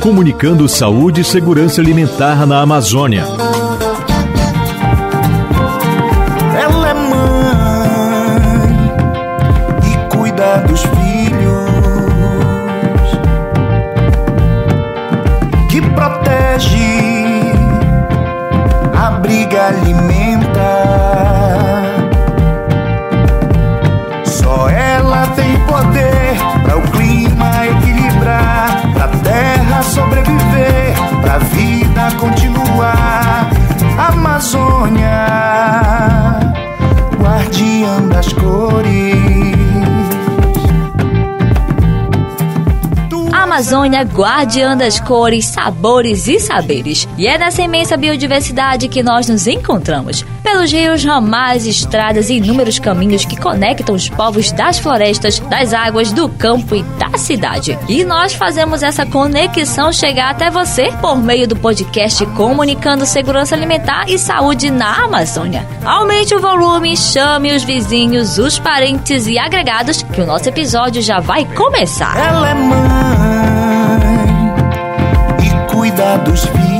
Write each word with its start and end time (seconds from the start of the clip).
Comunicando 0.00 0.68
saúde 0.68 1.20
e 1.20 1.24
segurança 1.24 1.80
alimentar 1.80 2.46
na 2.46 2.60
Amazônia. 2.60 3.24
Amazônia, 43.82 44.02
guardiã 44.02 44.76
das 44.76 45.00
cores, 45.00 45.46
sabores 45.46 46.28
e 46.28 46.38
saberes. 46.38 47.08
E 47.18 47.26
é 47.26 47.36
nessa 47.36 47.62
imensa 47.62 47.96
biodiversidade 47.96 48.86
que 48.86 49.02
nós 49.02 49.28
nos 49.28 49.48
encontramos. 49.48 50.24
Pelos 50.42 50.70
rios, 50.70 51.02
ramais, 51.04 51.66
estradas 51.66 52.30
e 52.30 52.34
inúmeros 52.34 52.78
caminhos 52.78 53.24
que 53.24 53.36
conectam 53.36 53.94
os 53.94 54.08
povos 54.08 54.52
das 54.52 54.78
florestas, 54.78 55.40
das 55.40 55.72
águas, 55.72 56.12
do 56.12 56.28
campo 56.28 56.76
e 56.76 56.82
da 56.82 57.18
cidade. 57.18 57.76
E 57.88 58.04
nós 58.04 58.34
fazemos 58.34 58.84
essa 58.84 59.04
conexão 59.04 59.92
chegar 59.92 60.30
até 60.30 60.48
você 60.48 60.92
por 61.00 61.16
meio 61.16 61.48
do 61.48 61.56
podcast 61.56 62.24
Comunicando 62.26 63.04
Segurança 63.04 63.56
Alimentar 63.56 64.04
e 64.08 64.16
Saúde 64.16 64.70
na 64.70 65.04
Amazônia. 65.04 65.66
Aumente 65.84 66.34
o 66.36 66.40
volume, 66.40 66.96
chame 66.96 67.52
os 67.52 67.64
vizinhos, 67.64 68.38
os 68.38 68.60
parentes 68.60 69.26
e 69.26 69.38
agregados, 69.38 70.02
que 70.02 70.20
o 70.20 70.26
nosso 70.26 70.48
episódio 70.48 71.02
já 71.02 71.18
vai 71.18 71.44
começar. 71.44 72.16
Ela 72.16 72.50
é 72.50 72.54
mãe 72.54 73.71
cuida 75.92 76.18
dos. 76.18 76.71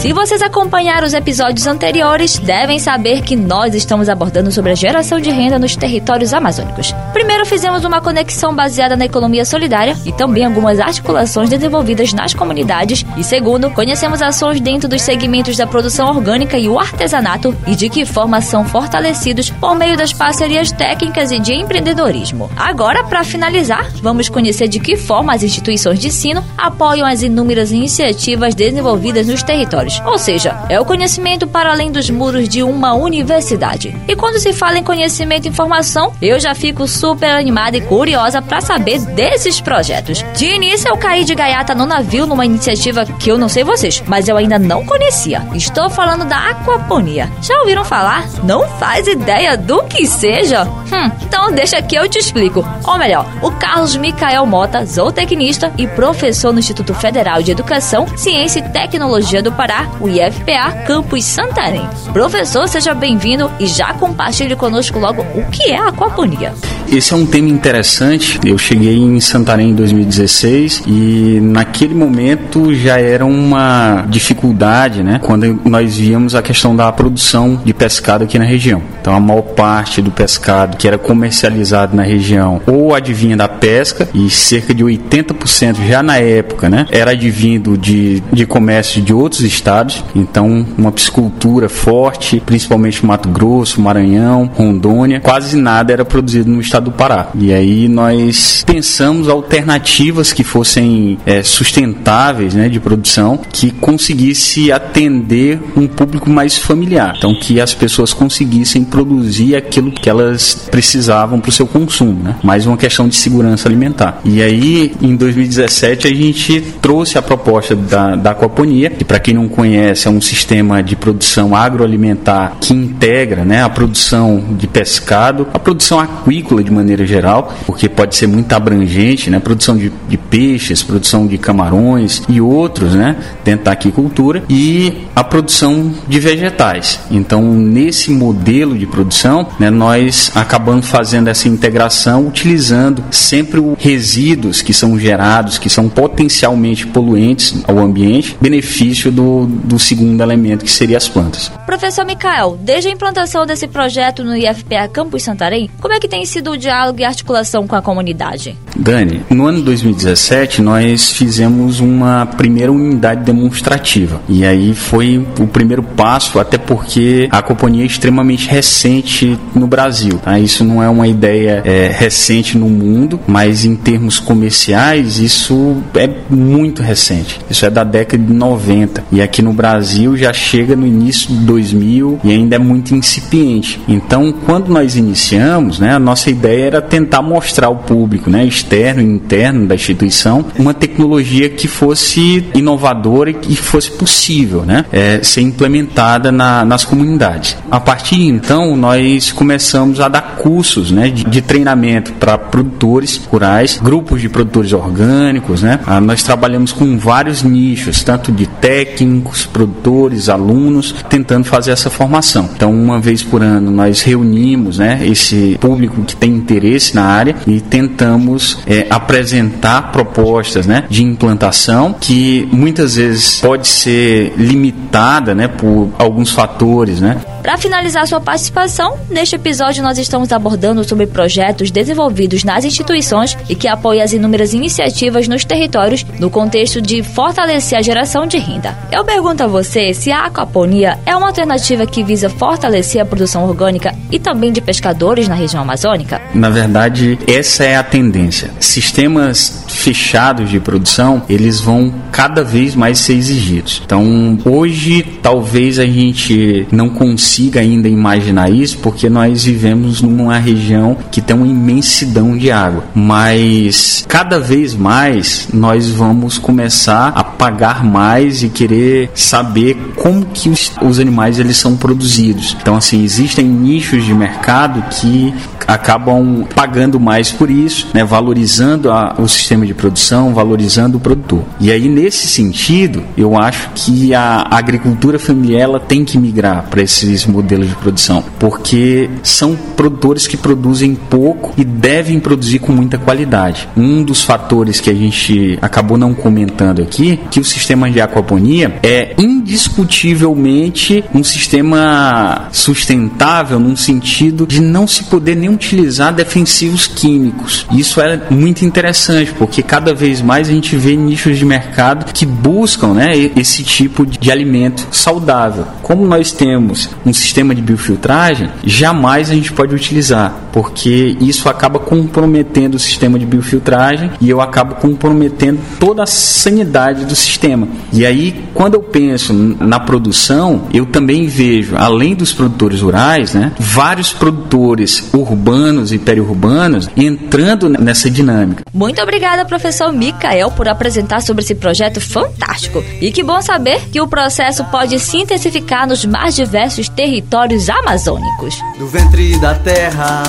Se 0.00 0.14
vocês 0.14 0.40
acompanharam 0.40 1.06
os 1.06 1.12
episódios 1.12 1.66
anteriores, 1.66 2.38
devem 2.38 2.78
saber 2.78 3.20
que 3.20 3.36
nós 3.36 3.74
estamos 3.74 4.08
abordando 4.08 4.50
sobre 4.50 4.72
a 4.72 4.74
geração 4.74 5.20
de 5.20 5.30
renda 5.30 5.58
nos 5.58 5.76
territórios 5.76 6.32
amazônicos. 6.32 6.94
Primeiro, 7.12 7.44
fizemos 7.44 7.84
uma 7.84 8.00
conexão 8.00 8.54
baseada 8.56 8.96
na 8.96 9.04
economia 9.04 9.44
solidária 9.44 9.94
e 10.06 10.10
também 10.10 10.46
algumas 10.46 10.80
articulações 10.80 11.50
desenvolvidas 11.50 12.14
nas 12.14 12.32
comunidades. 12.32 13.04
E 13.18 13.22
segundo, 13.22 13.70
conhecemos 13.72 14.22
ações 14.22 14.58
dentro 14.58 14.88
dos 14.88 15.02
segmentos 15.02 15.58
da 15.58 15.66
produção 15.66 16.08
orgânica 16.08 16.56
e 16.56 16.66
o 16.66 16.78
artesanato 16.78 17.54
e 17.66 17.76
de 17.76 17.90
que 17.90 18.06
forma 18.06 18.40
são 18.40 18.64
fortalecidos 18.64 19.50
por 19.50 19.74
meio 19.74 19.98
das 19.98 20.14
parcerias 20.14 20.72
técnicas 20.72 21.30
e 21.30 21.38
de 21.38 21.52
empreendedorismo. 21.52 22.50
Agora, 22.56 23.04
para 23.04 23.22
finalizar, 23.22 23.90
vamos 24.00 24.30
conhecer 24.30 24.66
de 24.66 24.80
que 24.80 24.96
forma 24.96 25.34
as 25.34 25.42
instituições 25.42 25.98
de 25.98 26.08
ensino 26.08 26.42
apoiam 26.56 27.06
as 27.06 27.20
inúmeras 27.20 27.70
iniciativas 27.70 28.54
desenvolvidas 28.54 29.26
nos 29.26 29.42
territórios. 29.42 29.89
Ou 30.04 30.18
seja, 30.18 30.56
é 30.68 30.78
o 30.78 30.84
conhecimento 30.84 31.46
para 31.46 31.72
além 31.72 31.90
dos 31.90 32.08
muros 32.10 32.48
de 32.48 32.62
uma 32.62 32.94
universidade. 32.94 33.96
E 34.06 34.14
quando 34.14 34.38
se 34.38 34.52
fala 34.52 34.78
em 34.78 34.84
conhecimento 34.84 35.46
e 35.46 35.48
informação, 35.48 36.12
eu 36.20 36.38
já 36.38 36.54
fico 36.54 36.86
super 36.86 37.30
animada 37.30 37.76
e 37.76 37.80
curiosa 37.80 38.40
para 38.42 38.60
saber 38.60 39.00
desses 39.00 39.60
projetos. 39.60 40.24
De 40.36 40.46
início, 40.46 40.88
eu 40.88 40.96
caí 40.96 41.24
de 41.24 41.34
gaiata 41.34 41.74
no 41.74 41.86
navio 41.86 42.26
numa 42.26 42.46
iniciativa 42.46 43.04
que 43.04 43.30
eu 43.30 43.38
não 43.38 43.48
sei 43.48 43.64
vocês, 43.64 44.02
mas 44.06 44.28
eu 44.28 44.36
ainda 44.36 44.58
não 44.58 44.84
conhecia. 44.84 45.42
Estou 45.54 45.88
falando 45.90 46.24
da 46.24 46.50
aquaponia. 46.50 47.30
Já 47.42 47.58
ouviram 47.60 47.84
falar? 47.84 48.28
Não 48.44 48.68
faz 48.78 49.06
ideia 49.06 49.56
do 49.56 49.82
que 49.84 50.06
seja? 50.06 50.64
Hum, 50.64 51.10
então 51.22 51.52
deixa 51.52 51.80
que 51.82 51.94
eu 51.94 52.08
te 52.08 52.18
explico. 52.18 52.66
Ou 52.84 52.98
melhor, 52.98 53.26
o 53.42 53.50
Carlos 53.52 53.96
Micael 53.96 54.44
Mota, 54.46 54.84
zootecnista 54.84 55.72
e 55.78 55.86
professor 55.86 56.52
no 56.52 56.58
Instituto 56.58 56.94
Federal 56.94 57.42
de 57.42 57.52
Educação, 57.52 58.06
Ciência 58.16 58.60
e 58.60 58.68
Tecnologia 58.68 59.42
do 59.42 59.52
Pará, 59.52 59.79
o 60.00 60.08
IFPA 60.08 60.84
Campus 60.86 61.24
Santarém. 61.24 61.88
Professor, 62.12 62.68
seja 62.68 62.94
bem-vindo 62.94 63.50
e 63.60 63.66
já 63.66 63.92
compartilhe 63.94 64.56
conosco 64.56 64.98
logo 64.98 65.22
o 65.34 65.44
que 65.50 65.70
é 65.70 65.78
a 65.78 65.88
aquaponia. 65.88 66.52
Esse 66.90 67.12
é 67.12 67.16
um 67.16 67.24
tema 67.24 67.48
interessante. 67.48 68.40
Eu 68.44 68.58
cheguei 68.58 68.96
em 68.96 69.20
Santarém 69.20 69.70
em 69.70 69.74
2016 69.74 70.82
e 70.86 71.38
naquele 71.40 71.94
momento 71.94 72.74
já 72.74 72.98
era 72.98 73.24
uma 73.24 74.04
dificuldade, 74.08 75.02
né? 75.02 75.20
Quando 75.22 75.60
nós 75.64 75.96
víamos 75.96 76.34
a 76.34 76.42
questão 76.42 76.74
da 76.74 76.90
produção 76.90 77.60
de 77.64 77.72
pescado 77.72 78.24
aqui 78.24 78.38
na 78.38 78.44
região. 78.44 78.82
Então 79.00 79.14
a 79.14 79.20
maior 79.20 79.42
parte 79.42 80.02
do 80.02 80.10
pescado 80.10 80.76
que 80.76 80.88
era 80.88 80.98
comercializado 80.98 81.94
na 81.94 82.02
região 82.02 82.60
ou 82.66 82.92
advinha 82.94 83.36
da 83.36 83.48
pesca 83.48 84.08
e 84.12 84.28
cerca 84.28 84.74
de 84.74 84.84
80% 84.84 85.86
já 85.86 86.02
na 86.02 86.18
época, 86.18 86.68
né? 86.68 86.86
Era 86.90 87.12
advindo 87.12 87.78
de, 87.78 88.20
de 88.32 88.46
comércio 88.46 89.00
de 89.00 89.14
outros 89.14 89.42
estados. 89.42 89.69
Então 90.14 90.66
uma 90.76 90.92
piscicultura 90.92 91.68
forte, 91.68 92.42
principalmente 92.44 93.04
Mato 93.04 93.28
Grosso, 93.28 93.80
Maranhão, 93.80 94.50
Rondônia. 94.54 95.20
Quase 95.20 95.56
nada 95.56 95.92
era 95.92 96.04
produzido 96.04 96.50
no 96.50 96.60
estado 96.60 96.86
do 96.86 96.92
Pará. 96.92 97.28
E 97.34 97.52
aí 97.52 97.88
nós 97.88 98.64
pensamos 98.66 99.28
alternativas 99.28 100.32
que 100.32 100.42
fossem 100.42 101.18
é, 101.24 101.42
sustentáveis 101.42 102.54
né, 102.54 102.68
de 102.68 102.80
produção, 102.80 103.38
que 103.50 103.70
conseguisse 103.70 104.72
atender 104.72 105.60
um 105.76 105.86
público 105.86 106.28
mais 106.28 106.58
familiar. 106.58 107.14
Então 107.16 107.34
que 107.34 107.60
as 107.60 107.74
pessoas 107.74 108.12
conseguissem 108.12 108.84
produzir 108.84 109.56
aquilo 109.56 109.92
que 109.92 110.08
elas 110.08 110.68
precisavam 110.70 111.40
para 111.40 111.48
o 111.48 111.52
seu 111.52 111.66
consumo. 111.66 112.22
Né? 112.22 112.36
Mais 112.42 112.66
uma 112.66 112.76
questão 112.76 113.08
de 113.08 113.16
segurança 113.16 113.68
alimentar. 113.68 114.20
E 114.24 114.42
aí, 114.42 114.92
em 115.00 115.16
2017, 115.16 116.06
a 116.06 116.14
gente 116.14 116.60
trouxe 116.82 117.18
a 117.18 117.22
proposta 117.22 117.76
da, 117.76 118.16
da 118.16 118.30
aquaponia, 118.32 118.90
que 118.90 119.04
para 119.04 119.20
quem 119.20 119.34
não 119.34 119.48
conhece, 119.48 119.59
é 119.64 120.10
um 120.10 120.20
sistema 120.20 120.82
de 120.82 120.96
produção 120.96 121.54
agroalimentar 121.54 122.56
que 122.60 122.72
integra 122.72 123.44
né, 123.44 123.62
a 123.62 123.68
produção 123.68 124.42
de 124.56 124.66
pescado, 124.66 125.46
a 125.52 125.58
produção 125.58 125.98
aquícola 125.98 126.62
de 126.62 126.70
maneira 126.70 127.06
geral, 127.06 127.54
porque 127.66 127.88
pode 127.88 128.16
ser 128.16 128.26
muito 128.26 128.52
abrangente, 128.52 129.30
né? 129.30 129.38
Produção 129.38 129.76
de, 129.76 129.92
de 130.08 130.16
peixes, 130.16 130.82
produção 130.82 131.26
de 131.26 131.38
camarões 131.38 132.22
e 132.28 132.40
outros, 132.40 132.94
né? 132.94 133.16
Dentro 133.44 133.64
da 133.66 133.72
aquicultura 133.72 134.42
e 134.48 135.06
a 135.14 135.24
produção 135.24 135.92
de 136.08 136.20
vegetais. 136.20 137.00
Então, 137.10 137.42
nesse 137.54 138.10
modelo 138.10 138.76
de 138.76 138.86
produção, 138.86 139.46
né, 139.58 139.70
nós 139.70 140.30
acabamos 140.34 140.88
fazendo 140.88 141.28
essa 141.28 141.48
integração 141.48 142.26
utilizando 142.26 143.02
sempre 143.10 143.60
os 143.60 143.76
resíduos 143.78 144.62
que 144.62 144.72
são 144.72 144.98
gerados, 144.98 145.58
que 145.58 145.68
são 145.68 145.88
potencialmente 145.88 146.86
poluentes 146.86 147.62
ao 147.66 147.78
ambiente, 147.78 148.36
benefício 148.40 149.10
do, 149.10 149.46
do 149.50 149.78
segundo 149.78 150.20
elemento, 150.22 150.64
que 150.64 150.70
seria 150.70 150.96
as 150.96 151.08
plantas. 151.08 151.50
Professor 151.66 152.04
Mikael, 152.04 152.58
desde 152.60 152.88
a 152.88 152.92
implantação 152.92 153.46
desse 153.46 153.66
projeto 153.66 154.24
no 154.24 154.36
IFPA 154.36 154.88
Campus 154.88 155.22
Santarém, 155.22 155.70
como 155.80 155.94
é 155.94 156.00
que 156.00 156.08
tem 156.08 156.24
sido 156.24 156.52
o 156.52 156.56
diálogo 156.56 157.00
e 157.00 157.04
articulação 157.04 157.66
com 157.66 157.76
a 157.76 157.82
comunidade? 157.82 158.56
Dani, 158.76 159.22
no 159.28 159.46
ano 159.46 159.62
2017 159.62 160.62
nós 160.62 161.10
fizemos 161.10 161.80
uma 161.80 162.26
primeira 162.26 162.72
unidade 162.72 163.24
demonstrativa 163.24 164.20
e 164.28 164.44
aí 164.44 164.74
foi 164.74 165.18
o 165.38 165.46
primeiro 165.46 165.82
passo, 165.82 166.38
até 166.38 166.56
porque 166.56 167.28
a 167.30 167.42
companhia 167.42 167.82
é 167.82 167.86
extremamente 167.86 168.48
recente 168.48 169.38
no 169.54 169.66
Brasil. 169.66 170.18
Tá? 170.18 170.38
Isso 170.38 170.64
não 170.64 170.82
é 170.82 170.88
uma 170.88 171.06
ideia 171.06 171.62
é, 171.64 171.88
recente 171.88 172.56
no 172.56 172.68
mundo, 172.68 173.20
mas 173.26 173.64
em 173.64 173.76
termos 173.76 174.18
comerciais 174.18 175.18
isso 175.18 175.76
é 175.94 176.08
muito 176.28 176.82
recente. 176.82 177.40
Isso 177.50 177.66
é 177.66 177.70
da 177.70 177.84
década 177.84 178.22
de 178.22 178.32
90 178.32 179.04
e 179.12 179.20
aqui 179.20 179.39
no 179.42 179.52
Brasil 179.52 180.16
já 180.16 180.32
chega 180.32 180.76
no 180.76 180.86
início 180.86 181.28
de 181.28 181.44
2000 181.44 182.20
e 182.24 182.30
ainda 182.30 182.56
é 182.56 182.58
muito 182.58 182.94
incipiente. 182.94 183.80
Então, 183.88 184.32
quando 184.32 184.68
nós 184.68 184.96
iniciamos, 184.96 185.78
né, 185.78 185.94
a 185.94 185.98
nossa 185.98 186.30
ideia 186.30 186.64
era 186.64 186.82
tentar 186.82 187.22
mostrar 187.22 187.68
ao 187.68 187.76
público, 187.76 188.30
né, 188.30 188.44
externo 188.44 189.02
e 189.02 189.04
interno 189.04 189.66
da 189.66 189.74
instituição, 189.74 190.44
uma 190.58 190.74
tecnologia 190.74 191.48
que 191.48 191.68
fosse 191.68 192.44
inovadora 192.54 193.30
e 193.30 193.34
que 193.34 193.56
fosse 193.56 193.90
possível, 193.90 194.62
né, 194.62 194.84
é, 194.92 195.20
ser 195.22 195.42
implementada 195.42 196.32
na, 196.32 196.64
nas 196.64 196.84
comunidades. 196.84 197.56
A 197.70 197.80
partir 197.80 198.16
de 198.16 198.26
então, 198.26 198.76
nós 198.76 199.32
começamos 199.32 200.00
a 200.00 200.08
dar 200.08 200.36
cursos, 200.36 200.90
né, 200.90 201.08
de, 201.08 201.24
de 201.24 201.42
treinamento 201.42 202.12
para 202.14 202.36
produtores 202.38 203.20
rurais, 203.30 203.78
grupos 203.82 204.20
de 204.20 204.28
produtores 204.28 204.72
orgânicos, 204.72 205.62
né? 205.62 205.80
Ah, 205.86 206.00
nós 206.00 206.22
trabalhamos 206.22 206.72
com 206.72 206.98
vários 206.98 207.42
nichos, 207.42 208.02
tanto 208.02 208.32
de 208.32 208.46
técnicos, 208.46 209.19
produtores, 209.46 210.28
alunos, 210.28 210.94
tentando 211.08 211.44
fazer 211.44 211.70
essa 211.70 211.90
formação. 211.90 212.48
Então, 212.54 212.72
uma 212.72 213.00
vez 213.00 213.22
por 213.22 213.42
ano 213.42 213.70
nós 213.70 214.02
reunimos, 214.02 214.78
né, 214.78 215.00
esse 215.06 215.56
público 215.60 216.02
que 216.02 216.16
tem 216.16 216.32
interesse 216.32 216.94
na 216.94 217.04
área 217.04 217.36
e 217.46 217.60
tentamos 217.60 218.58
é, 218.66 218.86
apresentar 218.90 219.92
propostas, 219.92 220.66
né, 220.66 220.84
de 220.88 221.02
implantação 221.02 221.94
que 221.98 222.48
muitas 222.52 222.96
vezes 222.96 223.40
pode 223.40 223.68
ser 223.68 224.34
limitada, 224.36 225.34
né, 225.34 225.48
por 225.48 225.90
alguns 225.98 226.30
fatores, 226.30 227.00
né? 227.00 227.18
Para 227.42 227.56
finalizar 227.56 228.06
sua 228.06 228.20
participação, 228.20 228.98
neste 229.08 229.34
episódio 229.34 229.82
nós 229.82 229.98
estamos 229.98 230.30
abordando 230.30 230.84
sobre 230.84 231.06
projetos 231.06 231.70
desenvolvidos 231.70 232.44
nas 232.44 232.64
instituições 232.64 233.36
e 233.48 233.54
que 233.54 233.66
apoiam 233.66 234.04
as 234.04 234.12
inúmeras 234.12 234.52
iniciativas 234.52 235.26
nos 235.26 235.44
territórios 235.44 236.04
no 236.18 236.28
contexto 236.28 236.80
de 236.82 237.02
fortalecer 237.02 237.78
a 237.78 237.82
geração 237.82 238.26
de 238.26 238.38
renda. 238.38 238.76
Eu 238.92 239.04
pergunto 239.04 239.42
a 239.42 239.46
você 239.46 239.94
se 239.94 240.12
a 240.12 240.26
aquaponia 240.26 240.98
é 241.06 241.16
uma 241.16 241.28
alternativa 241.28 241.86
que 241.86 242.04
visa 242.04 242.28
fortalecer 242.28 243.00
a 243.00 243.06
produção 243.06 243.44
orgânica 243.44 243.94
e 244.10 244.18
também 244.18 244.52
de 244.52 244.60
pescadores 244.60 245.26
na 245.26 245.34
região 245.34 245.62
amazônica? 245.62 246.20
Na 246.34 246.50
verdade, 246.50 247.18
essa 247.26 247.64
é 247.64 247.76
a 247.76 247.82
tendência. 247.82 248.50
Sistemas 248.60 249.59
fechados 249.74 250.50
de 250.50 250.60
produção, 250.60 251.22
eles 251.28 251.60
vão 251.60 251.92
cada 252.12 252.42
vez 252.42 252.74
mais 252.74 252.98
ser 252.98 253.14
exigidos. 253.14 253.82
Então, 253.84 254.38
hoje 254.44 255.04
talvez 255.22 255.78
a 255.78 255.86
gente 255.86 256.66
não 256.70 256.88
consiga 256.88 257.60
ainda 257.60 257.88
imaginar 257.88 258.50
isso, 258.50 258.78
porque 258.78 259.08
nós 259.08 259.44
vivemos 259.44 260.02
numa 260.02 260.38
região 260.38 260.96
que 261.10 261.20
tem 261.20 261.36
uma 261.36 261.46
imensidão 261.46 262.36
de 262.36 262.50
água. 262.50 262.84
Mas 262.94 264.04
cada 264.08 264.38
vez 264.38 264.74
mais 264.74 265.48
nós 265.52 265.88
vamos 265.88 266.38
começar 266.38 267.08
a 267.14 267.22
pagar 267.22 267.84
mais 267.84 268.42
e 268.42 268.48
querer 268.48 269.10
saber 269.14 269.76
como 269.96 270.26
que 270.26 270.48
os, 270.48 270.72
os 270.82 270.98
animais 270.98 271.38
eles 271.38 271.56
são 271.56 271.76
produzidos. 271.76 272.56
Então 272.60 272.76
assim, 272.76 273.02
existem 273.02 273.44
nichos 273.46 274.04
de 274.04 274.14
mercado 274.14 274.82
que 274.90 275.32
acabam 275.66 276.46
pagando 276.54 276.98
mais 276.98 277.30
por 277.30 277.50
isso, 277.50 277.88
né, 277.94 278.04
valorizando 278.04 278.90
a, 278.90 279.14
o 279.18 279.28
sistema 279.28 279.59
de 279.66 279.74
produção, 279.74 280.34
valorizando 280.34 280.98
o 280.98 281.00
produtor. 281.00 281.42
E 281.60 281.70
aí, 281.70 281.88
nesse 281.88 282.26
sentido, 282.26 283.02
eu 283.16 283.38
acho 283.38 283.70
que 283.74 284.14
a 284.14 284.46
agricultura 284.50 285.18
familiar 285.18 285.62
ela 285.62 285.80
tem 285.80 286.04
que 286.04 286.18
migrar 286.18 286.66
para 286.70 286.82
esses 286.82 287.26
modelos 287.26 287.68
de 287.68 287.74
produção, 287.74 288.24
porque 288.38 289.08
são 289.22 289.56
produtores 289.76 290.26
que 290.26 290.36
produzem 290.36 290.94
pouco 290.94 291.52
e 291.56 291.64
devem 291.64 292.18
produzir 292.20 292.58
com 292.58 292.72
muita 292.72 292.98
qualidade. 292.98 293.68
Um 293.76 294.02
dos 294.02 294.22
fatores 294.22 294.80
que 294.80 294.90
a 294.90 294.94
gente 294.94 295.58
acabou 295.60 295.96
não 295.96 296.14
comentando 296.14 296.82
aqui, 296.82 297.18
que 297.30 297.40
o 297.40 297.44
sistema 297.44 297.90
de 297.90 298.00
aquaponia 298.00 298.78
é 298.82 299.14
indiscutivelmente 299.18 301.04
um 301.14 301.24
sistema 301.24 302.48
sustentável 302.52 303.58
num 303.58 303.76
sentido 303.76 304.46
de 304.46 304.60
não 304.60 304.86
se 304.86 305.04
poder 305.04 305.34
nem 305.34 305.48
utilizar 305.48 306.14
defensivos 306.14 306.86
químicos. 306.86 307.66
Isso 307.72 308.00
é 308.00 308.20
muito 308.30 308.64
interessante, 308.64 309.32
porque 309.34 309.49
cada 309.62 309.94
vez 309.94 310.22
mais 310.22 310.48
a 310.48 310.52
gente 310.52 310.76
vê 310.76 310.96
nichos 310.96 311.38
de 311.38 311.44
mercado 311.44 312.12
que 312.12 312.24
buscam 312.24 312.94
né, 312.94 313.12
esse 313.36 313.62
tipo 313.62 314.06
de 314.06 314.30
alimento 314.30 314.86
saudável. 314.90 315.66
Como 315.82 316.06
nós 316.06 316.32
temos 316.32 316.88
um 317.04 317.12
sistema 317.12 317.54
de 317.54 317.60
biofiltragem, 317.60 318.50
jamais 318.64 319.30
a 319.30 319.34
gente 319.34 319.52
pode 319.52 319.74
utilizar, 319.74 320.34
porque 320.52 321.16
isso 321.20 321.48
acaba 321.48 321.78
comprometendo 321.78 322.76
o 322.76 322.78
sistema 322.78 323.18
de 323.18 323.26
biofiltragem 323.26 324.10
e 324.20 324.30
eu 324.30 324.40
acabo 324.40 324.76
comprometendo 324.76 325.60
toda 325.78 326.02
a 326.02 326.06
sanidade 326.06 327.04
do 327.04 327.16
sistema. 327.16 327.68
E 327.92 328.06
aí, 328.06 328.44
quando 328.54 328.74
eu 328.74 328.82
penso 328.82 329.32
na 329.32 329.80
produção, 329.80 330.62
eu 330.72 330.86
também 330.86 331.26
vejo, 331.26 331.76
além 331.76 332.14
dos 332.14 332.32
produtores 332.32 332.80
rurais, 332.80 333.34
né, 333.34 333.52
vários 333.58 334.12
produtores 334.12 335.10
urbanos 335.12 335.92
e 335.92 335.98
periurbanos 335.98 336.88
entrando 336.96 337.68
nessa 337.68 338.10
dinâmica. 338.10 338.62
Muito 338.72 339.00
obrigada, 339.00 339.39
professor 339.44 339.92
Micael, 339.92 340.50
por 340.50 340.68
apresentar 340.68 341.20
sobre 341.22 341.42
esse 341.42 341.54
projeto 341.54 342.00
fantástico. 342.00 342.84
E 343.00 343.10
que 343.10 343.22
bom 343.22 343.40
saber 343.40 343.88
que 343.90 344.00
o 344.00 344.08
processo 344.08 344.64
pode 344.66 344.98
se 344.98 345.18
intensificar 345.18 345.86
nos 345.86 346.04
mais 346.04 346.34
diversos 346.34 346.88
territórios 346.88 347.68
amazônicos. 347.68 348.58
Do 348.78 348.86
ventre 348.86 349.38
da 349.38 349.54
terra, 349.54 350.22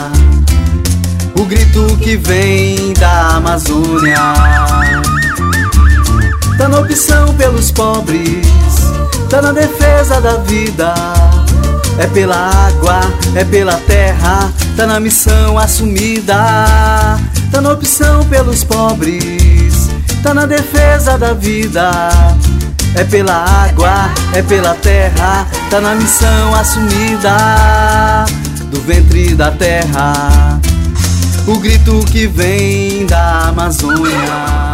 o 1.40 1.44
grito 1.46 1.98
que 1.98 2.16
vem 2.18 2.94
da 2.94 3.38
Amazônia. 3.38 4.18
Tá 6.58 6.68
na 6.68 6.80
opção 6.80 7.34
pelos 7.36 7.72
pobres, 7.72 8.48
tá 9.30 9.42
na 9.42 9.52
defesa 9.52 10.22
da 10.22 10.38
vida 10.38 10.94
é 12.02 12.08
pela 12.08 12.36
água, 12.36 13.00
é 13.36 13.44
pela 13.46 13.78
terra, 13.86 14.52
tá 14.76 14.88
na 14.88 15.00
missão 15.00 15.56
assumida, 15.58 16.36
tá 17.52 17.62
na 17.62 17.72
opção 17.74 18.26
pelos 18.26 18.64
pobres, 18.64 19.88
tá 20.24 20.34
na 20.34 20.48
defesa 20.48 21.18
da 21.18 21.34
vida. 21.34 21.92
É 22.94 23.06
pela 23.06 23.46
água, 23.64 24.10
é 24.34 24.42
pela 24.42 24.74
terra, 24.76 25.48
tá 25.70 25.80
na 25.80 25.96
missão 25.96 26.56
assumida. 26.56 28.26
Do 28.70 28.82
ventre 28.82 29.36
da 29.36 29.52
terra 29.52 30.60
o 31.48 31.58
grito 31.58 32.06
que 32.12 32.28
vem 32.28 33.06
da 33.08 33.48
Amazônia. 33.48 34.12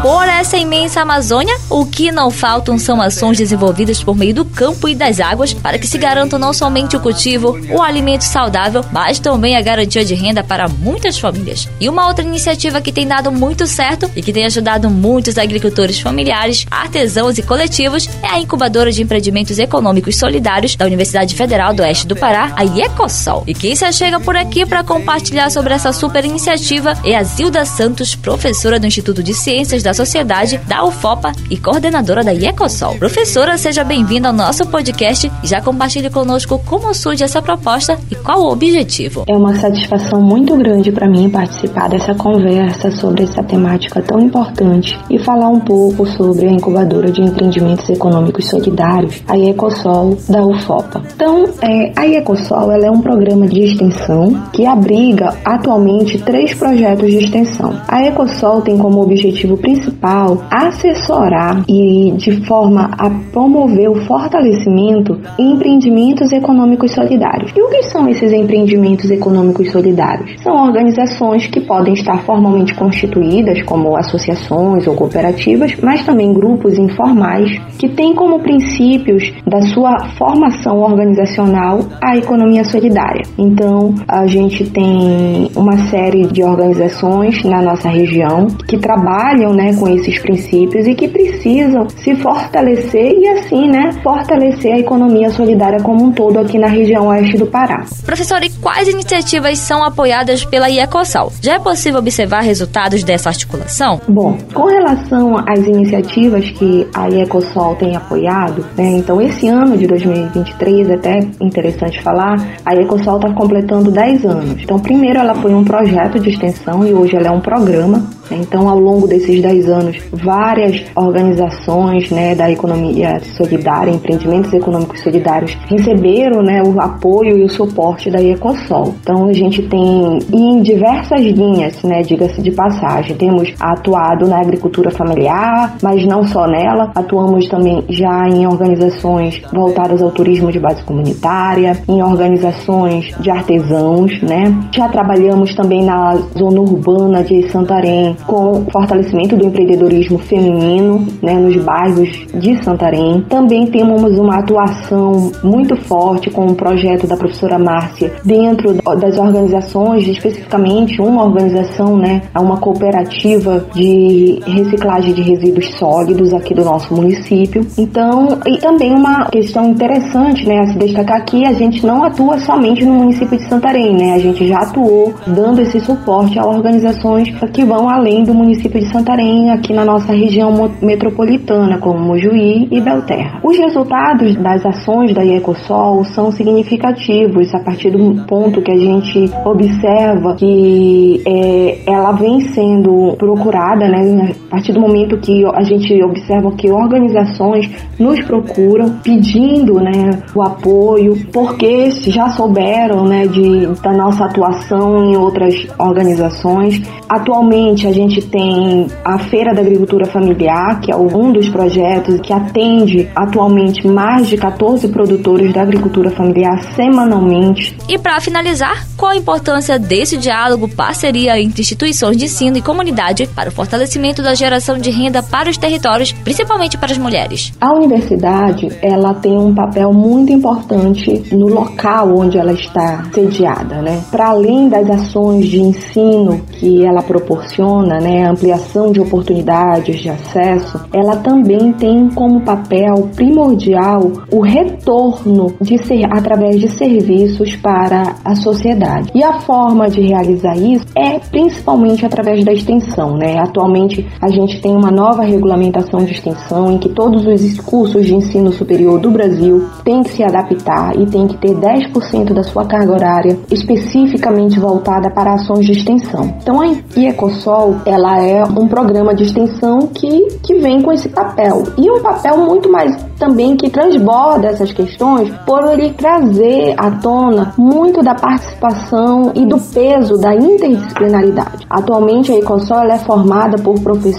Por 0.02 0.28
essa 0.28 0.58
imensa 0.58 1.02
Amazônia, 1.02 1.58
o 1.69 1.86
que 1.86 2.12
não 2.12 2.30
faltam 2.30 2.78
são 2.78 3.02
ações 3.02 3.38
desenvolvidas 3.38 4.04
por 4.04 4.16
meio 4.16 4.34
do 4.34 4.46
campo 4.46 4.88
e 4.88 4.94
das 4.94 5.19
águas 5.19 5.54
para 5.54 5.80
que 5.80 5.88
se 5.88 5.98
garanta 5.98 6.38
não 6.38 6.54
somente 6.54 6.96
o 6.96 7.00
cultivo, 7.00 7.58
o 7.72 7.81
alimento 7.81 8.24
saudável, 8.24 8.84
mas 8.92 9.18
também 9.18 9.56
a 9.56 9.62
garantia 9.62 10.04
de 10.04 10.14
renda 10.14 10.44
para 10.44 10.68
muitas 10.68 11.18
famílias. 11.18 11.69
E 11.80 11.88
uma 11.88 12.08
outra 12.08 12.24
iniciativa 12.24 12.81
que 12.81 12.92
tem 12.92 13.08
dado 13.08 13.31
muito 13.31 13.66
certo 13.66 14.12
e 14.16 14.22
que 14.22 14.34
tem 14.34 14.46
ajudado 14.46 14.90
muitos 14.90 15.38
agricultores 15.38 16.00
familiares, 16.00 16.66
artesãos 16.69 17.38
e 17.38 17.44
coletivos 17.44 18.10
é 18.22 18.28
a 18.28 18.40
incubadora 18.40 18.92
de 18.92 19.02
empreendimentos 19.02 19.58
econômicos 19.58 20.18
solidários 20.18 20.75
da 20.75 20.86
Universidade 20.86 21.34
Federal 21.34 21.74
do 21.74 21.81
Oeste 21.81 22.06
do 22.06 22.16
Pará, 22.16 22.54
a 22.56 22.64
IECOSOL. 22.64 23.44
E 23.48 23.54
quem 23.54 23.75
se 23.75 23.92
chega 23.94 24.19
por 24.19 24.36
aqui 24.36 24.66
para 24.66 24.84
compartilhar 24.84 25.50
sobre 25.50 25.74
essa 25.74 25.94
super 25.94 26.24
iniciativa 26.25 26.56
é 27.06 27.15
a 27.15 27.21
Zilda 27.21 27.63
Santos, 27.65 28.15
professora 28.15 28.80
do 28.80 28.88
Instituto 28.88 29.21
de 29.21 29.31
Ciências 29.31 29.83
da 29.83 29.94
Sociedade 29.94 30.57
da 30.68 30.83
UFOPA 30.83 31.31
e 31.51 31.57
coordenadora 31.57 32.24
da 32.24 32.33
IECOSOL. 32.33 32.95
Professora, 32.95 33.59
seja 33.59 33.83
bem-vinda 33.83 34.30
ao 34.30 34.33
nosso 34.33 34.65
podcast 34.65 35.31
e 35.44 35.48
já 35.48 35.62
compartilhe 35.62 36.09
conosco 36.09 36.59
como 36.65 36.95
surge 36.95 37.24
essa 37.24 37.44
proposta 37.44 38.00
e 38.09 38.15
qual 38.15 38.42
o 38.42 38.51
objetivo. 38.51 39.24
É 39.27 39.38
uma 39.38 39.54
satisfação 39.56 40.19
muito 40.19 40.57
grande 40.57 40.92
para 40.92 41.07
mim 41.07 41.30
participar 41.30 41.89
dessa 41.89 42.15
conversa 42.15 42.89
sobre 42.89 43.24
essa 43.24 43.44
temática 43.44 44.01
tão 44.01 44.19
importante 44.19 44.99
e 45.11 45.19
falar 45.19 45.49
um 45.49 45.59
pouco 45.59 46.07
sobre 46.07 46.47
a 46.47 46.52
incubadora 46.52 47.11
de 47.11 47.21
empreendimentos 47.21 47.87
econômicos 47.87 48.49
solidários, 48.49 49.21
a 49.28 49.37
IECOSOL 49.37 50.18
da 50.28 50.44
UFOPA. 50.44 51.04
Então, 51.16 51.45
é, 51.61 51.94
a 51.95 52.07
IECOSOL 52.07 52.71
ela 52.71 52.87
é 52.87 52.92
um 52.92 53.02
programa 53.02 53.47
de 53.47 53.64
extensão 53.64 54.33
que 54.52 54.66
abriga 54.66 55.35
atualmente 55.45 56.18
três 56.18 56.46
três 56.47 56.54
projetos 56.54 57.09
de 57.09 57.18
extensão. 57.18 57.73
A 57.87 58.06
Ecosol 58.06 58.61
tem 58.61 58.77
como 58.77 59.01
objetivo 59.01 59.57
principal 59.57 60.42
assessorar 60.49 61.63
e 61.68 62.13
de 62.16 62.45
forma 62.45 62.92
a 62.97 63.09
promover 63.31 63.89
o 63.89 63.95
fortalecimento 64.06 65.19
em 65.37 65.54
empreendimentos 65.54 66.31
econômicos 66.31 66.92
solidários. 66.92 67.51
E 67.56 67.61
o 67.61 67.69
que 67.69 67.83
são 67.83 68.07
esses 68.07 68.31
empreendimentos 68.31 69.09
econômicos 69.11 69.71
solidários? 69.71 70.42
São 70.42 70.54
organizações 70.56 71.47
que 71.47 71.59
podem 71.61 71.94
estar 71.94 72.18
formalmente 72.23 72.73
constituídas 72.75 73.61
como 73.63 73.97
associações 73.97 74.87
ou 74.87 74.95
cooperativas, 74.95 75.75
mas 75.81 76.06
também 76.06 76.31
grupos 76.33 76.77
informais 76.77 77.59
que 77.77 77.89
têm 77.89 78.13
como 78.13 78.39
princípios 78.39 79.33
da 79.45 79.61
sua 79.61 79.97
formação 80.18 80.80
organizacional 80.80 81.80
a 82.01 82.16
economia 82.16 82.63
solidária. 82.63 83.23
Então, 83.37 83.94
a 84.07 84.25
gente 84.27 84.69
tem 84.69 85.49
uma 85.56 85.77
série 85.89 86.27
de 86.38 86.44
organizações 86.44 87.44
na 87.44 87.64
nossa 87.64 87.90
região 87.90 88.46
que 88.68 88.78
trabalham 88.78 89.54
né, 89.54 89.74
com 89.74 89.90
esses 89.90 90.20
princípios 90.20 90.86
e 90.86 90.94
que 90.94 91.08
precisam 91.08 91.90
se 91.90 92.16
fortalecer 92.18 93.12
e 93.18 93.28
assim 93.30 93.68
né, 93.68 93.92
fortalecer 94.04 94.76
a 94.76 94.78
economia 94.78 95.32
solidária 95.32 95.80
como 95.82 96.06
um 96.06 96.12
todo 96.12 96.38
aqui 96.38 96.60
na 96.60 96.68
região 96.68 97.08
oeste 97.08 97.38
do 97.38 97.48
Pará. 97.48 97.86
Professor, 98.06 98.44
e 98.44 98.52
quais 98.52 98.88
iniciativas 98.88 99.58
são 99.58 99.84
apoiadas 99.84 100.46
pela 100.46 100.70
IECOSAL? 100.70 101.32
Já 101.42 101.56
é 101.56 101.60
possível 101.60 102.00
observar 102.00 102.42
resultados 102.42 103.04
dessa 103.04 103.30
articulação? 103.30 104.00
Bom, 104.08 104.38
com 104.54 104.66
relação 104.66 105.38
às 105.38 105.66
iniciativas 105.66 106.48
que 106.52 106.88
a 106.94 107.10
IECOSOL 107.10 107.76
tem 107.78 107.96
apoiado, 107.96 108.64
né, 108.78 108.90
então 108.98 109.20
esse 109.20 109.48
ano 109.48 109.76
de 109.76 109.88
2023, 109.88 110.92
até 110.92 111.20
interessante 111.42 112.00
falar, 112.04 112.36
a 112.64 112.76
IECOSOL 112.76 113.16
está 113.16 113.34
completando 113.34 113.90
10 113.90 114.26
anos. 114.26 114.62
Então, 114.62 114.78
primeiro 114.78 115.18
ela 115.18 115.34
foi 115.34 115.52
um 115.52 115.64
projeto 115.64 116.20
de 116.20 116.27
de 116.27 116.27
extensão 116.30 116.86
e 116.86 116.94
hoje 116.94 117.16
ela 117.16 117.28
é 117.28 117.31
um 117.31 117.42
programa. 117.42 118.17
Então, 118.31 118.68
ao 118.68 118.80
longo 118.80 119.07
desses 119.07 119.42
10 119.42 119.69
anos, 119.69 119.98
várias 120.12 120.84
organizações 120.96 122.10
né, 122.12 122.36
da 122.36 122.52
economia 122.52 123.19
solidária, 123.38 123.92
empreendimentos 123.92 124.54
econômicos 124.54 125.02
solidários, 125.02 125.57
receberam 125.69 126.42
né, 126.42 126.62
o 126.64 126.80
apoio 126.80 127.38
e 127.38 127.44
o 127.44 127.50
suporte 127.50 128.10
da 128.10 128.22
Ecosol. 128.22 128.96
Então, 129.02 129.28
a 129.28 129.34
gente 129.34 129.62
tem 129.64 130.19
em 130.31 130.62
diversas 130.62 131.22
linhas, 131.22 131.81
né, 131.84 132.02
diga-se 132.02 132.42
de 132.42 132.52
passagem, 132.52 133.16
temos 133.16 133.54
atuado 133.60 134.28
na 134.28 134.40
agricultura 134.40 134.92
familiar, 134.92 135.76
mas 135.81 136.06
não 136.06 136.26
só 136.26 136.48
nela, 136.48 136.92
atuamos 136.96 137.48
também 137.48 137.84
já 137.90 138.28
em 138.28 138.46
organizações 138.46 139.42
voltadas 139.54 140.02
ao 140.02 140.12
turismo 140.12 140.52
de 140.52 140.60
base 140.60 140.84
comunitária, 140.84 141.78
em 141.88 142.02
organizações 142.02 143.14
de 143.19 143.30
artesãos, 143.30 144.22
né? 144.22 144.54
Já 144.74 144.90
trabalhamos 144.90 145.56
também 145.56 145.84
na 145.84 146.16
zona 146.38 146.62
urbana 146.62 147.24
de 147.24 147.50
Santarém 147.50 148.17
com 148.26 148.66
fortalecimento 148.71 149.36
do 149.36 149.45
empreendedorismo 149.45 150.18
feminino, 150.18 151.06
né, 151.21 151.33
nos 151.33 151.56
bairros 151.64 152.09
de 152.33 152.64
Santarém. 152.64 153.26
Também 153.30 153.68
temos 153.68 154.18
uma 154.18 154.38
atuação 154.38 155.31
muito 155.44 155.76
forte 155.76 156.30
com 156.30 156.45
o 156.45 156.56
projeto 156.56 157.07
da 157.07 157.16
professora 157.16 157.57
Márcia 157.57 158.14
dentro 158.24 158.74
das 159.00 159.18
organizações, 159.18 160.07
especificamente 160.07 161.02
uma 161.02 161.24
organização, 161.24 161.97
né, 161.97 162.21
uma 162.40 162.57
cooperativa 162.57 163.66
de 163.74 164.40
reciclagem 164.45 165.14
de 165.14 165.21
resíduos 165.21 165.74
sólidos 165.76 166.33
aqui 166.33 166.54
do 166.54 166.64
nosso 166.64 166.94
município. 166.94 167.66
Então, 167.78 168.40
e 168.45 168.57
também 168.57 168.94
uma 168.94 169.26
questão 169.26 169.69
interessante, 169.69 170.47
né, 170.47 170.59
a 170.59 170.68
se 170.68 170.78
destacar 170.78 171.18
aqui, 171.18 171.45
a 171.45 171.54
gente 171.54 171.86
não 171.86 172.04
atua 172.04 172.38
somente 172.40 172.86
no 172.86 172.94
município 172.94 173.38
de 173.38 173.47
Santarém, 173.47 173.95
né? 173.95 174.14
A 174.14 174.19
gente 174.19 174.47
já 174.47 174.59
atuou 174.59 175.14
dando 175.26 175.62
esse 175.62 175.80
suporte 175.80 176.40
a 176.40 176.45
organizações 176.45 177.30
que 177.54 177.64
vão 177.64 177.90
além 177.90 178.06
do 178.07 178.33
município 178.33 178.80
de 178.80 178.90
Santarém, 178.90 179.52
aqui 179.52 179.73
na 179.73 179.83
nossa 179.83 180.14
região 180.14 180.71
metropolitana, 180.81 181.78
como 181.78 181.99
Mojuí 181.99 182.68
e 182.71 182.80
Belterra. 182.80 183.42
Os 183.44 183.57
resultados 183.57 184.35
das 184.37 184.66
ações 184.66 185.14
da 185.14 185.26
Ecosol 185.26 186.06
são 186.06 186.31
significativos 186.31 187.54
a 187.54 187.59
partir 187.59 187.92
do 187.92 188.26
ponto 188.26 188.61
que 188.61 188.71
a 188.71 188.78
gente 188.78 189.30
observa 189.44 190.35
que 190.35 191.21
é, 191.28 191.80
ela 191.85 192.14
vem 192.14 192.40
sendo 192.40 193.14
procurada, 193.18 193.90
né? 193.90 194.33
A 194.47 194.51
partir 194.51 194.71
do 194.71 194.80
momento 194.80 195.18
que 195.18 195.45
a 195.45 195.63
gente 195.63 196.01
observa 196.01 196.51
que 196.54 196.71
organizações 196.71 197.69
nos 197.99 198.19
procuram 198.21 198.97
pedindo, 199.04 199.75
né, 199.75 200.23
o 200.33 200.42
apoio, 200.42 201.18
porque 201.33 201.92
já 201.92 202.30
souberam, 202.30 203.04
né, 203.04 203.27
de, 203.27 203.66
da 203.81 203.92
nossa 203.92 204.23
atuação 204.23 205.04
em 205.04 205.18
outras 205.18 205.68
organizações. 205.77 206.81
Atualmente 207.09 207.87
a 207.87 207.92
gente 207.92 208.21
tem 208.21 208.87
a 209.04 209.19
Feira 209.19 209.54
da 209.54 209.61
Agricultura 209.61 210.06
Familiar, 210.06 210.80
que 210.80 210.94
é 210.94 210.95
um 210.95 211.31
dos 211.31 211.49
projetos 211.49 212.19
que 212.21 212.31
atende 212.31 213.09
atualmente 213.16 213.85
mais 213.85 214.27
de 214.27 214.37
14 214.37 214.87
produtores 214.87 215.54
da 215.54 215.61
agricultura 215.61 216.09
familiar 216.09 216.61
semanalmente. 216.73 217.75
E 217.89 217.97
para 217.97 218.21
finalizar, 218.21 218.87
qual 218.95 219.11
a 219.11 219.18
importância 219.18 219.77
desse 219.77 220.18
diálogo, 220.18 220.69
parceria 220.69 221.39
entre 221.39 221.61
instituições 221.61 222.16
de 222.16 222.25
ensino 222.25 222.57
e 222.57 222.61
comunidade 222.61 223.27
para 223.27 223.49
o 223.49 223.51
fortalecimento 223.51 224.21
da 224.21 224.37
geração 224.38 224.78
de 224.78 224.90
renda 224.90 225.22
para 225.22 225.50
os 225.50 225.58
territórios, 225.58 226.12
principalmente 226.12 226.78
para 226.78 226.92
as 226.92 226.98
mulheres? 226.98 227.52
A 227.60 227.74
universidade, 227.74 228.70
ela 228.82 229.14
tem 229.14 229.38
um 229.38 229.54
papel 229.54 229.92
muito 229.92 230.32
importante 230.32 231.24
no 231.36 231.48
local 231.48 232.16
onde 232.18 232.38
ela 232.38 232.54
está 232.54 233.04
sediada, 233.14 233.82
né? 233.82 234.02
Para 234.12 234.30
além 234.30 234.70
das 234.70 234.90
ações 234.90 235.48
de 235.48 235.60
ensino 235.60 236.42
que 236.54 236.86
ela 236.86 237.02
proporciona, 237.02 238.00
né, 238.00 238.26
ampliação 238.26 238.92
de 238.92 239.00
oportunidades 239.00 240.00
de 240.00 240.10
acesso, 240.10 240.80
ela 240.94 241.18
também 241.18 241.74
tem 241.74 242.10
como 242.10 242.42
papel 242.42 243.10
primordial 243.16 244.12
o 244.32 244.42
retorno 244.42 245.54
de 245.62 245.78
ser 245.84 246.06
através 246.12 246.60
de 246.60 246.70
serviços 246.70 247.56
para 247.56 248.16
a 248.24 248.36
sociedade. 248.36 249.12
E 249.14 249.24
a 249.24 249.34
forma 249.42 249.90
de 249.90 250.02
realizar 250.02 250.56
isso 250.58 250.86
é 250.96 251.20
principalmente 251.20 252.06
através 252.06 252.44
da 252.44 252.54
extensão, 252.54 253.18
né? 253.18 253.40
Atualmente 253.40 254.08
a 254.22 254.27
gente 254.30 254.62
tem 254.62 254.76
uma 254.76 254.92
nova 254.92 255.24
regulamentação 255.24 256.04
de 256.04 256.12
extensão 256.12 256.72
em 256.72 256.78
que 256.78 256.90
todos 256.90 257.26
os 257.26 257.60
cursos 257.60 258.06
de 258.06 258.16
ensino 258.16 258.52
superior 258.52 259.00
do 259.00 259.12
Brasil 259.12 259.68
têm 259.84 260.04
que 260.04 260.12
se 260.12 260.24
adaptar 260.24 261.00
e 261.00 261.06
têm 261.06 261.28
que 261.28 261.38
ter 261.38 261.56
10% 261.56 262.34
da 262.34 262.44
sua 262.44 262.66
carga 262.66 262.94
horária 262.94 263.38
especificamente 263.52 264.60
voltada 264.60 265.10
para 265.10 265.34
ações 265.34 265.66
de 265.66 265.74
extensão. 265.74 266.34
Então 266.42 266.62
a 266.62 266.68
Ecosol, 267.00 267.76
ela 267.86 268.22
é 268.22 268.44
um 268.44 268.68
programa 268.68 269.14
de 269.14 269.24
extensão 269.24 269.80
que, 269.88 270.28
que 270.44 270.56
vem 270.56 270.81
com 270.81 270.92
esse 270.92 271.10
papel. 271.10 271.64
E 271.78 271.90
um 271.90 272.02
papel 272.02 272.38
muito 272.38 272.72
mais 272.72 272.96
também 273.19 273.56
que 273.56 273.69
transborda 273.69 274.48
essas 274.48 274.72
questões 274.72 275.30
por 275.46 275.64
ele 275.72 275.94
trazer 275.94 276.76
à 276.78 276.92
tona 276.92 277.54
muito 277.57 278.04
da 278.04 278.14
participação 278.14 279.31
e 279.36 279.46
do 279.46 279.57
peso 279.57 280.18
da 280.18 280.36
interdisciplinaridade. 280.36 281.66
Atualmente 281.69 282.31
a 282.31 282.38
Ecosol 282.38 282.84
é 282.84 282.98
formada 283.00 283.57
por 283.57 283.80
professores 283.81 284.17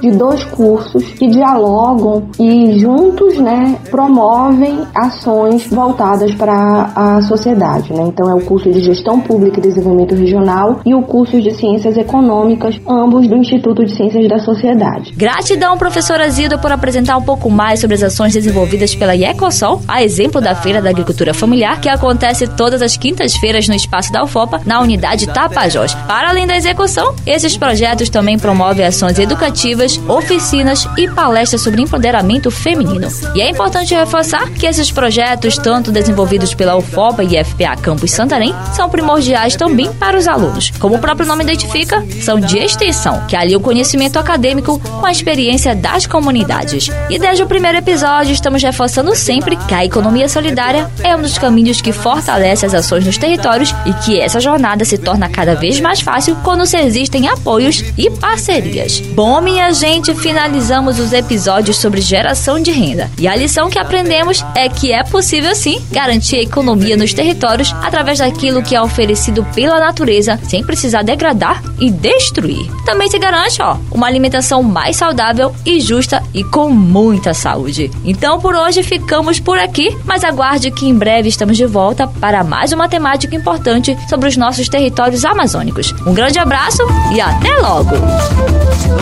de 0.00 0.10
dois 0.10 0.44
cursos 0.44 1.04
que 1.04 1.26
dialogam 1.28 2.28
e 2.38 2.78
juntos, 2.78 3.38
né, 3.38 3.78
promovem 3.90 4.80
ações 4.94 5.66
voltadas 5.66 6.34
para 6.34 6.90
a 6.94 7.22
sociedade, 7.22 7.92
né? 7.92 8.04
Então 8.06 8.28
é 8.30 8.34
o 8.34 8.40
curso 8.40 8.70
de 8.70 8.80
Gestão 8.80 9.20
Pública 9.20 9.58
e 9.58 9.62
Desenvolvimento 9.62 10.14
Regional 10.14 10.80
e 10.84 10.94
o 10.94 11.02
curso 11.02 11.40
de 11.40 11.52
Ciências 11.52 11.96
Econômicas, 11.96 12.80
ambos 12.86 13.26
do 13.26 13.36
Instituto 13.36 13.84
de 13.84 13.94
Ciências 13.94 14.28
da 14.28 14.38
Sociedade. 14.38 15.12
Gratidão, 15.16 15.76
professora 15.76 16.28
Zilda, 16.30 16.58
por 16.58 16.72
apresentar 16.72 17.16
um 17.16 17.22
pouco 17.22 17.50
mais 17.50 17.80
sobre 17.80 17.94
as 17.94 18.02
ações 18.02 18.32
desenvolvidas 18.32 18.94
pela 18.94 19.16
Ecosol, 19.16 19.80
a 19.88 20.02
exemplo 20.02 20.40
da 20.40 20.54
Feira 20.54 20.82
da 20.82 20.90
Agricultura 20.90 21.32
Familiar, 21.34 21.80
que 21.80 21.88
acontece 21.88 22.46
todas 22.46 22.82
as 22.82 22.96
quintas-feiras 22.96 23.68
no 23.68 23.74
espaço 23.74 24.12
da 24.12 24.22
UFOPA, 24.22 24.60
na 24.64 24.80
unidade 24.80 25.26
Tapajós. 25.26 25.94
Para 26.06 26.30
além 26.30 26.46
da 26.46 26.56
execução, 26.56 27.14
esses 27.26 27.56
projetos 27.56 28.08
também 28.08 28.38
promovem 28.38 28.84
ações 28.84 29.18
educativas, 29.18 29.27
oficinas 30.08 30.88
e 30.96 31.08
palestras 31.08 31.62
sobre 31.62 31.82
empoderamento 31.82 32.50
feminino. 32.50 33.08
E 33.34 33.40
é 33.40 33.50
importante 33.50 33.94
reforçar 33.94 34.50
que 34.50 34.66
esses 34.66 34.90
projetos, 34.90 35.56
tanto 35.58 35.90
desenvolvidos 35.90 36.54
pela 36.54 36.76
UFOPA 36.76 37.24
e 37.24 37.44
FPA 37.44 37.76
Campus 37.76 38.10
Santarém, 38.10 38.54
são 38.74 38.88
primordiais 38.88 39.56
também 39.56 39.92
para 39.92 40.16
os 40.16 40.28
alunos. 40.28 40.70
Como 40.78 40.96
o 40.96 40.98
próprio 40.98 41.26
nome 41.26 41.44
identifica, 41.44 42.04
são 42.20 42.38
de 42.38 42.58
extensão, 42.58 43.24
que 43.26 43.36
alia 43.36 43.56
o 43.56 43.60
conhecimento 43.60 44.18
acadêmico 44.18 44.78
com 44.78 45.06
a 45.06 45.12
experiência 45.12 45.74
das 45.74 46.06
comunidades. 46.06 46.90
E 47.10 47.18
desde 47.18 47.42
o 47.42 47.46
primeiro 47.46 47.78
episódio, 47.78 48.32
estamos 48.32 48.62
reforçando 48.62 49.14
sempre 49.14 49.56
que 49.56 49.74
a 49.74 49.84
economia 49.84 50.28
solidária 50.28 50.90
é 51.02 51.14
um 51.14 51.22
dos 51.22 51.38
caminhos 51.38 51.80
que 51.80 51.92
fortalece 51.92 52.66
as 52.66 52.74
ações 52.74 53.04
nos 53.04 53.18
territórios 53.18 53.74
e 53.86 53.92
que 54.04 54.20
essa 54.20 54.40
jornada 54.40 54.84
se 54.84 54.98
torna 54.98 55.28
cada 55.28 55.54
vez 55.54 55.80
mais 55.80 56.00
fácil 56.00 56.36
quando 56.42 56.66
se 56.66 56.76
existem 56.76 57.28
apoios 57.28 57.84
e 57.96 58.10
parcerias. 58.10 59.02
Bom, 59.18 59.40
minha 59.40 59.72
gente, 59.72 60.14
finalizamos 60.14 61.00
os 61.00 61.12
episódios 61.12 61.76
sobre 61.76 62.00
geração 62.00 62.62
de 62.62 62.70
renda. 62.70 63.10
E 63.18 63.26
a 63.26 63.34
lição 63.34 63.68
que 63.68 63.76
aprendemos 63.76 64.44
é 64.54 64.68
que 64.68 64.92
é 64.92 65.02
possível 65.02 65.56
sim 65.56 65.84
garantir 65.90 66.36
a 66.36 66.42
economia 66.42 66.96
nos 66.96 67.12
territórios 67.12 67.74
através 67.82 68.20
daquilo 68.20 68.62
que 68.62 68.76
é 68.76 68.80
oferecido 68.80 69.44
pela 69.56 69.80
natureza, 69.80 70.38
sem 70.44 70.62
precisar 70.62 71.02
degradar 71.02 71.60
e 71.80 71.90
destruir. 71.90 72.70
Também 72.84 73.10
se 73.10 73.18
garante, 73.18 73.60
ó, 73.60 73.76
uma 73.90 74.06
alimentação 74.06 74.62
mais 74.62 74.94
saudável 74.94 75.52
e 75.66 75.80
justa 75.80 76.22
e 76.32 76.44
com 76.44 76.70
muita 76.70 77.34
saúde. 77.34 77.90
Então 78.04 78.38
por 78.38 78.54
hoje 78.54 78.84
ficamos 78.84 79.40
por 79.40 79.58
aqui, 79.58 79.98
mas 80.04 80.22
aguarde 80.22 80.70
que 80.70 80.86
em 80.86 80.94
breve 80.94 81.28
estamos 81.28 81.56
de 81.56 81.66
volta 81.66 82.06
para 82.06 82.44
mais 82.44 82.72
uma 82.72 82.88
temática 82.88 83.34
importante 83.34 83.98
sobre 84.08 84.28
os 84.28 84.36
nossos 84.36 84.68
territórios 84.68 85.24
amazônicos. 85.24 85.92
Um 86.06 86.14
grande 86.14 86.38
abraço 86.38 86.84
e 87.12 87.20
até 87.20 87.52
logo! 87.56 87.96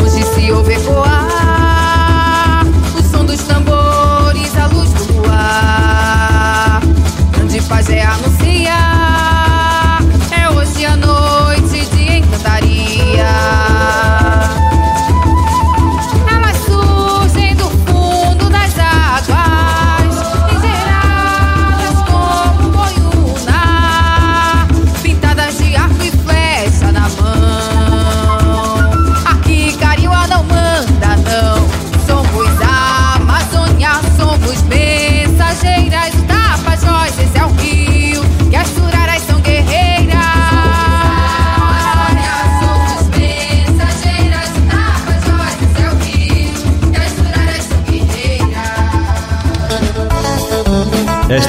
Hoje 0.06 0.22
se 0.22 0.52
ouve 0.52 0.74
ecoar 0.74 2.64
o 2.96 3.02
som 3.10 3.24
dos 3.24 3.42
tambores, 3.42 4.56
a 4.56 4.68
luz 4.68 4.90
do 4.90 5.14
luar. 5.14 6.80
Grande 7.32 7.60
paz 7.62 7.90
é 7.90 8.02
anunciar, 8.04 8.35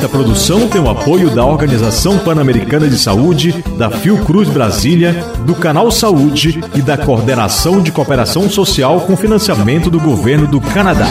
Esta 0.08 0.20
produção 0.20 0.70
tem 0.70 0.80
o 0.80 0.90
apoio 0.90 1.30
da 1.30 1.46
Organização 1.46 2.18
Pan-Americana 2.18 2.88
de 2.88 2.98
Saúde, 2.98 3.62
da 3.78 3.90
Fiocruz 3.90 4.48
Brasília, 4.48 5.12
do 5.46 5.54
Canal 5.54 5.92
Saúde 5.92 6.64
e 6.74 6.82
da 6.82 6.98
Coordenação 6.98 7.82
de 7.82 7.92
Cooperação 7.92 8.50
Social 8.50 9.02
com 9.02 9.18
financiamento 9.18 9.90
do 9.90 10.00
Governo 10.00 10.48
do 10.48 10.62
Canadá. 10.62 11.08